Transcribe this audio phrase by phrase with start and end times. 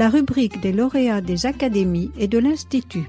[0.00, 3.06] la rubrique des lauréats des académies et de l'Institut.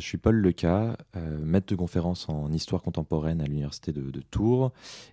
[0.00, 4.72] Je suis Paul Leca, euh, maître de conférence en histoire contemporaine à l'université de, Tours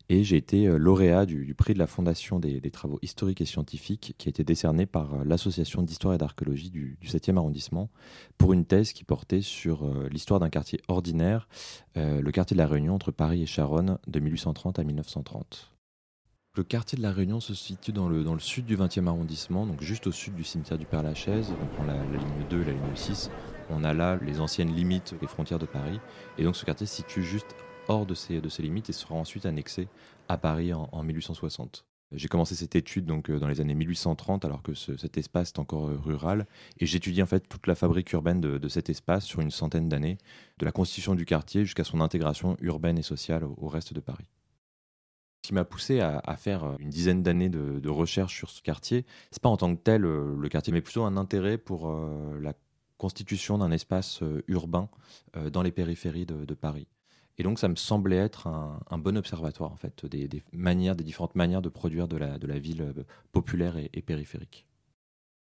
[0.10, 4.16] et j'ai été euh, lauréat du, prix de la Fondation des, travaux historiques et scientifiques
[4.18, 7.90] qui a été décerné par l'Association d'histoire et d'archéologie du, 7e arrondissement
[8.38, 11.48] pour une thèse qui portait sur l'histoire d'un quartier ordinaire,
[11.96, 15.73] le quartier de la Réunion entre Paris et Charonne de 1830 à 1930.
[16.56, 20.06] Le quartier de la Réunion se situe dans le, sud du 20e arrondissement, donc juste
[20.06, 21.52] au sud du cimetière du Père-Lachaise.
[21.60, 23.32] On prend la, ligne 2 et la ligne 6
[23.70, 26.00] on a là les anciennes limites des frontières de Paris.
[26.38, 27.56] Et donc ce quartier se situe juste
[27.88, 29.88] hors de ces, de ces limites et sera ensuite annexé
[30.30, 31.86] à Paris en, 1860.
[32.12, 35.60] J'ai commencé cette étude donc euh, dans les années 1830 alors que cet espace est
[35.60, 36.46] encore euh, rural
[36.78, 40.20] et j'étudie en fait toute la fabrique urbaine de, cet espace sur une centaine d'années,
[40.60, 44.30] de la constitution du quartier jusqu'à son intégration urbaine et sociale au, reste de Paris.
[45.44, 49.06] Ce qui m'a poussé à, faire euh, une dizaine d'années de, recherche sur ce quartier,
[49.30, 51.94] c'est pas en tant que tel le quartier, mais plutôt un intérêt pour
[52.40, 52.54] la
[53.04, 54.88] constitution d'un espace euh, urbain
[55.36, 56.88] euh, dans les périphéries de, Paris.
[57.38, 61.36] Et donc, ça me semblait être un, bon observatoire, en fait, des, manières, des différentes
[61.36, 64.66] manières de produire de la, ville euh, populaire et, périphérique.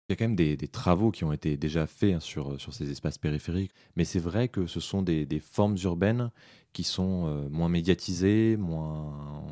[0.09, 2.89] Il y a quand même des, travaux qui ont été déjà faits hein, sur ces
[2.89, 6.31] espaces périphériques, mais c'est vrai que ce sont des, formes urbaines
[6.73, 9.45] qui sont moins médiatisées, moins,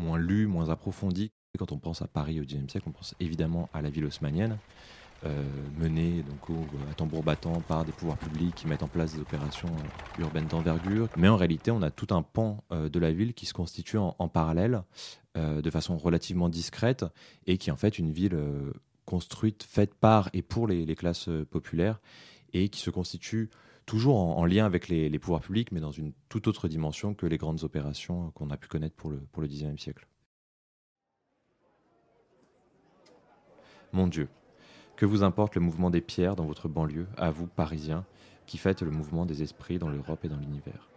[0.00, 1.30] moins lues, moins approfondies.
[1.58, 4.56] Quand on pense à Paris au XIXe siècle, on pense évidemment à la ville haussmannienne,
[5.26, 5.44] euh,
[5.78, 6.56] menée donc,
[6.90, 10.46] à tambour battant par des pouvoirs publics qui mettent en place des opérations euh, urbaines
[10.46, 11.08] d'envergure.
[11.16, 13.98] Mais en réalité, on a tout un pan euh, de la ville qui se constitue
[13.98, 14.82] en, parallèle
[15.36, 17.04] de façon relativement discrète
[17.46, 18.36] et qui est en fait une ville
[19.04, 22.00] construite, faite par et pour les, classes populaires
[22.52, 23.48] et qui se constitue
[23.90, 27.38] toujours en, lien avec les, pouvoirs publics, mais dans une toute autre dimension que les
[27.38, 29.42] grandes opérations qu'on a pu connaître pour le, pour
[29.78, 30.06] siècle.
[33.92, 34.28] Mon Dieu,
[34.94, 38.06] que vous importe le mouvement des pierres dans votre banlieue, à vous, Parisiens,
[38.46, 40.88] qui faites le mouvement des esprits dans l'Europe et dans l'univers?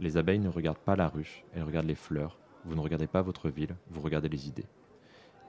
[0.00, 2.38] Les abeilles ne regardent pas la ruche, elles regardent les fleurs.
[2.64, 4.68] Vous ne regardez pas votre ville, vous regardez les idées.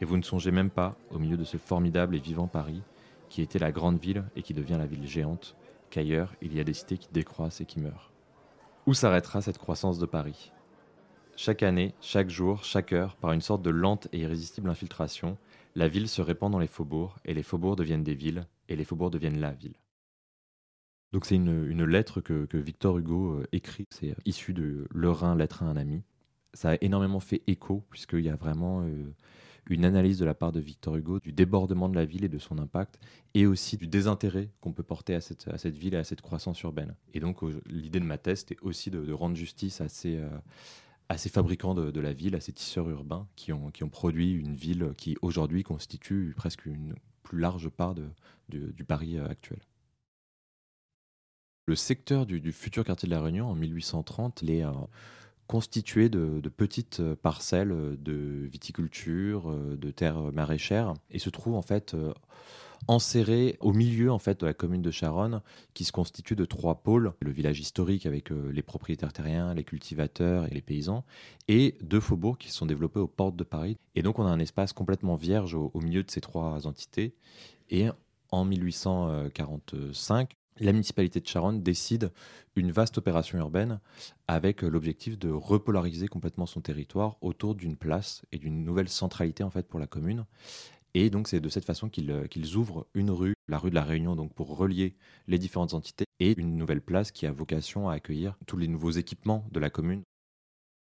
[0.01, 2.81] Et vous ne songez même pas, au milieu de ce formidable et vivant Paris,
[3.29, 5.55] qui était la grande ville et qui devient la ville géante,
[5.89, 8.11] qu'ailleurs il y a des cités qui décroissent et qui meurent.
[8.85, 10.51] Où s'arrêtera cette croissance de Paris?
[11.35, 15.37] Chaque année, chaque jour, chaque heure, par une sorte de lente et irrésistible infiltration,
[15.75, 18.83] la ville se répand dans les faubourgs, et les faubourgs deviennent des villes, et les
[18.83, 19.75] faubourgs deviennent la ville.
[21.11, 25.63] Donc c'est une, lettre que, Victor Hugo euh, écrit, c'est issu de Le Rhin, lettre
[25.63, 26.03] à un ami.
[26.53, 29.15] Ça a énormément fait écho, puisqu'il y a vraiment euh,
[29.69, 32.39] une analyse de la part de Victor Hugo du débordement de la ville et de
[32.39, 32.99] son impact,
[33.33, 36.95] et aussi du désintérêt qu'on peut porter à cette, ville et à cette croissance urbaine.
[37.13, 40.17] Et donc l'idée de ma thèse, est aussi de, rendre justice à ces...
[40.17, 40.29] Euh,
[41.11, 44.31] à ces fabricants de, la ville, à ces tisseurs urbains qui ont, qui ont produit
[44.31, 46.93] une ville qui aujourd'hui constitue presque une
[47.23, 48.11] plus large part de,
[48.47, 49.59] du Paris euh, actuel.
[51.67, 54.71] Le secteur du, futur quartier de la Réunion en 1830, il est euh,
[55.49, 61.95] constitué de, petites euh, parcelles de viticulture, de terres maraîchères, et se trouve en fait
[62.87, 65.41] enserré au milieu en fait de la commune de Charonne,
[65.73, 69.63] qui se constitue de trois pôles le village historique avec euh, les propriétaires terriens, les
[69.63, 71.03] cultivateurs et les paysans,
[71.47, 73.77] et deux faubourgs qui sont développés aux portes de Paris.
[73.95, 77.13] Et donc on a un espace complètement vierge au, milieu de ces trois entités.
[77.69, 77.87] Et
[78.31, 82.11] en 1845, la municipalité de Charonne décide
[82.55, 83.79] une vaste opération urbaine
[84.27, 89.49] avec l'objectif de repolariser complètement son territoire autour d'une place et d'une nouvelle centralité en
[89.49, 90.25] fait pour la commune.
[90.93, 93.83] Et donc, c'est de cette façon euh, qu'ils ouvrent une rue, la rue de la
[93.83, 94.95] Réunion, donc pour relier
[95.27, 98.91] les différentes entités, et une nouvelle place qui a vocation à accueillir tous les nouveaux
[98.91, 100.03] équipements de la commune.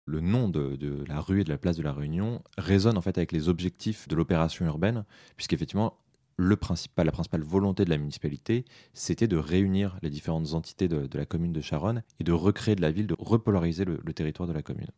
[0.06, 3.18] Le nom de, la rue et de la place de la Réunion résonne en fait
[3.18, 5.04] avec les objectifs de l'opération urbaine,
[5.36, 5.98] puisqu'effectivement,
[6.42, 11.52] la principale volonté de la municipalité, c'était de réunir les différentes entités de, la commune
[11.52, 14.90] de Charonne et de recréer de la ville, de repolariser le territoire de la commune.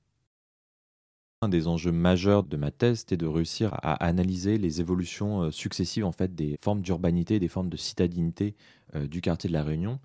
[1.45, 5.51] Un des enjeux majeurs de ma thèse, c'était de réussir à analyser les évolutions euh,
[5.51, 8.55] successives en fait des formes d'urbanité, des formes de citadinité
[8.95, 9.99] euh, du quartier de la Réunion.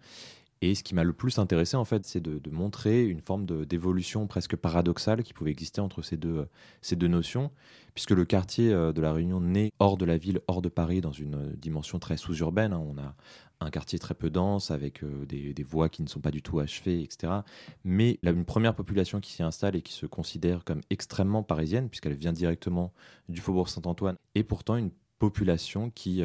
[0.62, 4.26] Et ce qui m'a le plus intéressé, en fait, c'est de, montrer une forme d'évolution
[4.28, 6.46] presque paradoxale qui pouvait exister entre ces deux, euh,
[6.82, 7.52] ces deux notions,
[7.94, 11.12] puisque le quartier de la Réunion naît hors de la ville, hors de Paris, dans
[11.12, 12.74] une dimension très sous-urbaine.
[12.74, 12.84] Hein.
[12.86, 13.16] On a
[13.60, 16.60] un quartier très peu dense, avec euh, des, voies qui ne sont pas du tout
[16.60, 17.34] achevées, etc.
[17.84, 22.16] Mais une première population qui s'y installe et qui se considère comme extrêmement parisienne, puisqu'elle
[22.16, 22.94] vient directement
[23.30, 26.22] du faubourg Saint-Antoine, et pourtant une population qui,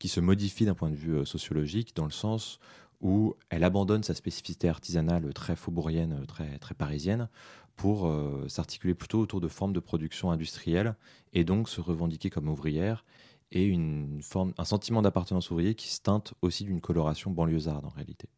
[0.00, 2.58] qui se modifie d'un point de vue sociologique, dans le sens
[3.04, 7.28] où elle abandonne sa spécificité artisanale très faubourienne, très, très parisienne,
[7.76, 8.10] pour
[8.48, 10.96] s'articuler plutôt autour de formes de production industrielle
[11.32, 13.04] et donc se revendiquer comme ouvrière
[13.50, 17.90] et une forme, un sentiment d'appartenance ouvrier qui se teinte aussi d'une coloration banlieusarde en
[17.90, 18.28] réalité.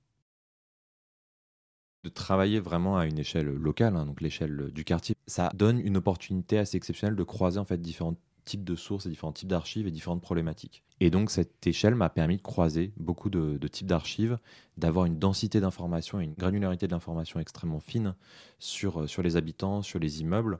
[2.05, 5.97] De travailler vraiment à une échelle locale, hein, donc l'échelle du quartier, ça donne une
[5.97, 8.17] opportunité assez exceptionnelle de croiser en fait différents
[8.47, 10.83] types de sources et différents types d'archives et différentes problématiques.
[11.01, 14.39] Et donc cette échelle m'a permis de croiser beaucoup de, types d'archives,
[14.79, 18.15] d'avoir une densité d'informations et une granularité de l'information extrêmement fine
[18.59, 20.59] sur, euh, sur les habitants, sur les immeubles,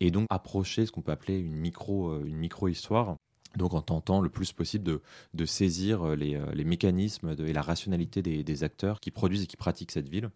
[0.00, 3.16] et donc approcher ce qu'on peut appeler une micro, euh, une micro-histoire
[3.56, 5.00] donc en tentant le plus possible
[5.34, 9.56] de, saisir euh, euh, les, mécanismes et la rationalité des, acteurs qui produisent et qui
[9.56, 10.30] pratiquent cette ville.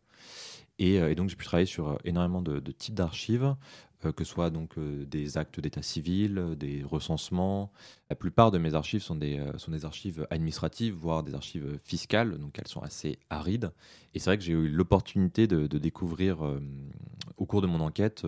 [0.78, 3.54] Et, donc j'ai pu travailler sur énormément de, types d'archives,
[4.00, 7.72] que ce soit donc des actes d'état civil, des recensements.
[8.08, 12.38] La plupart de mes archives sont des, sont des archives administratives, voire des archives fiscales,
[12.38, 13.72] donc elles sont assez arides.
[14.14, 16.38] Et c'est vrai que j'ai eu l'opportunité de, découvrir
[17.36, 18.26] au cours de mon enquête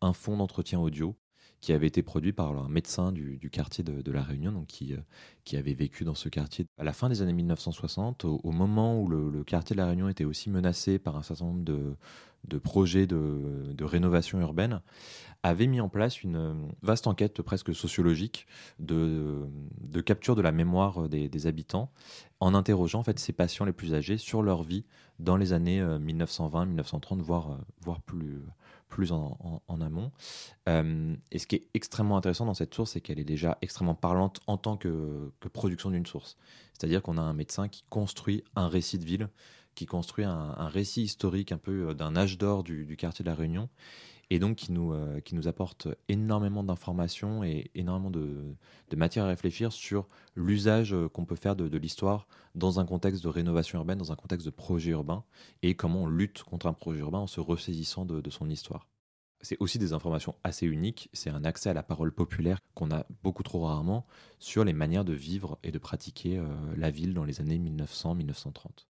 [0.00, 1.16] un fonds d'entretien audio
[1.60, 4.98] qui avait été produit par un médecin du, quartier de, La Réunion, donc qui, euh,
[5.44, 9.08] qui avait vécu dans ce quartier à la fin des années 1960, au, moment où
[9.08, 11.96] le, quartier de La Réunion était aussi menacé par un certain nombre de,
[12.44, 14.80] de projets de, rénovation urbaine,
[15.42, 18.46] avait mis en place une vaste enquête presque sociologique
[18.80, 19.46] de,
[19.80, 21.92] de capture de la mémoire des, des, habitants,
[22.40, 24.84] en interrogeant en fait ces patients les plus âgés sur leur vie
[25.18, 28.40] dans les années 1920, euh, 1930, voire, euh, voire plus,
[28.88, 30.10] plus en, amont.
[30.68, 33.94] Euh, et ce qui est extrêmement intéressant dans cette source, c'est qu'elle est déjà extrêmement
[33.94, 36.36] parlante en tant que, production d'une source.
[36.72, 39.28] C'est-à-dire qu'on a un médecin qui construit un récit de ville,
[39.78, 43.36] qui construit un, récit historique un peu euh, d'un âge d'or du, quartier de la
[43.36, 43.68] Réunion,
[44.28, 48.56] et donc qui nous, euh, qui nous apporte énormément d'informations et énormément de,
[48.90, 52.26] de, matière à réfléchir sur l'usage euh, qu'on peut faire de, l'histoire
[52.56, 55.22] dans un contexte de rénovation urbaine, dans un contexte de projet urbain,
[55.62, 58.88] et comment on lutte contre un projet urbain en se ressaisissant de, son histoire.
[59.42, 63.06] C'est aussi des informations assez uniques, c'est un accès à la parole populaire qu'on a
[63.22, 64.06] beaucoup trop rarement
[64.40, 66.42] sur les manières de vivre et de pratiquer
[66.76, 68.87] la ville dans les années 1900-1930.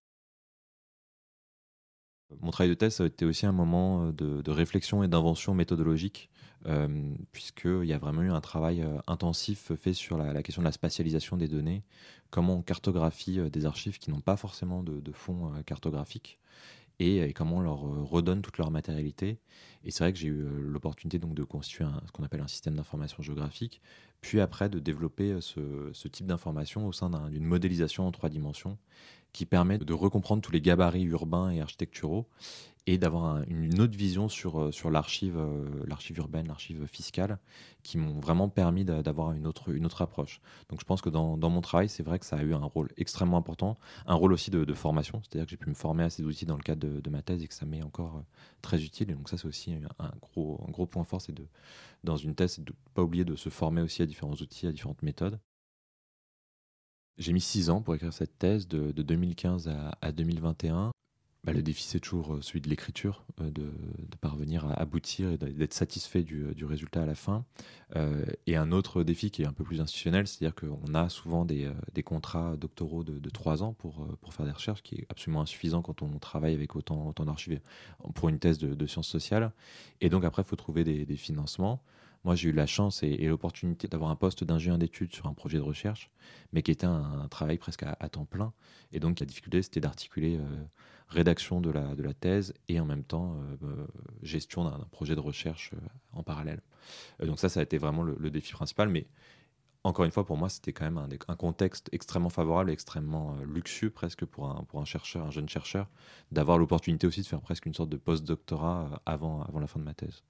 [2.41, 6.29] Mon travail de thèse a été aussi un moment euh, de, réflexion et d'invention méthodologique,
[6.67, 10.67] euh, puisqu'il y a vraiment eu un travail euh, intensif fait sur la, question de
[10.67, 11.83] la spatialisation des données,
[12.31, 16.39] comment on cartographie des archives qui n'ont pas forcément de, de fond cartographique,
[16.99, 19.39] et, comment on leur redonne toute leur matérialité.
[19.85, 22.75] Et c'est vrai que j'ai eu l'opportunité donc de constituer ce qu'on appelle un système
[22.75, 23.81] d'information géographique,
[24.21, 28.77] puis après de développer ce, ce type d'information au sein d'une modélisation en trois dimensions
[29.33, 32.27] qui permet de recomprendre tous les gabarits urbains et architecturaux
[32.89, 37.39] et d'avoir une autre vision sur, euh, sur l'archive, euh, l'archive urbaine, l'archive fiscale,
[37.83, 40.41] qui m'ont vraiment permis d'avoir une autre, une autre approche.
[40.71, 42.65] Donc je pense que dans, dans mon travail, c'est vrai que ça a eu un
[42.65, 46.11] rôle extrêmement important, un rôle aussi de, formation, c'est-à-dire que j'ai pu me former à
[46.11, 48.23] ces outils dans le cadre de, ma thèse et que ça m'est encore euh,
[48.63, 49.11] très utile.
[49.11, 51.47] Et donc ça, c'est aussi un gros, un gros point fort, c'est de,
[52.05, 54.73] dans une thèse, de ne pas oublier de se former aussi à différents outils, à
[54.73, 55.39] différentes méthodes.
[57.19, 59.69] J'ai mis six ans pour écrire cette thèse de, 2015
[60.01, 60.93] à, 2021.
[61.49, 63.71] Bah, le défi, c'est toujours euh, celui de l'écriture, euh, de,
[64.21, 67.47] parvenir à aboutir et d'être satisfait du, résultat à la fin.
[67.97, 71.47] Euh, et un autre défi qui est un peu plus institutionnel, c'est-à-dire qu'on a souvent
[71.47, 71.73] des,
[72.05, 76.19] contrats doctoraux de, trois ans pour, faire des recherches, qui est absolument insuffisant quand on
[76.19, 77.61] travaille avec autant, autant d'archives
[78.15, 79.51] pour une thèse de, sciences sociales.
[80.03, 81.81] Et donc après, il faut trouver des financements.
[82.29, 85.57] Moi, j'ai eu la chance et, l'opportunité d'avoir un poste d'ingénieur d'études sur un projet
[85.57, 86.11] de recherche,
[86.53, 88.53] mais qui était un, travail presque à, temps plein.
[88.93, 90.43] Et donc, la difficulté, c'était d'articuler euh,
[91.09, 93.87] rédaction de la, thèse et en même temps euh, euh,
[94.23, 95.71] gestion d'un projet de recherche
[96.13, 96.61] en parallèle.
[97.19, 98.91] donc, ça, ça a été vraiment le, défi principal.
[98.91, 99.07] Mais
[99.83, 104.27] encore une fois, pour moi, c'était quand même un, contexte extrêmement favorable, extrêmement luxueux presque
[104.27, 105.89] pour un, chercheur, un jeune chercheur,
[106.31, 109.95] d'avoir l'opportunité aussi de faire presque une sorte de post-doctorat avant la fin de ma
[109.95, 110.23] thèse.